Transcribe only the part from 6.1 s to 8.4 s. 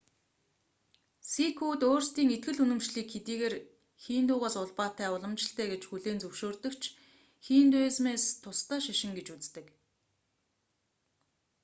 зөвшөөрдөг ч хиндуизмээс